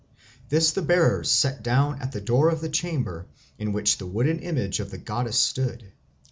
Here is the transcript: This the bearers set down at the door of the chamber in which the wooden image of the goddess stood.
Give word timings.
This 0.49 0.71
the 0.71 0.81
bearers 0.81 1.29
set 1.29 1.61
down 1.61 2.01
at 2.01 2.11
the 2.11 2.21
door 2.21 2.49
of 2.49 2.59
the 2.59 2.69
chamber 2.69 3.27
in 3.59 3.71
which 3.71 3.99
the 3.99 4.07
wooden 4.07 4.39
image 4.39 4.79
of 4.79 4.89
the 4.89 4.97
goddess 4.97 5.37
stood. 5.37 5.91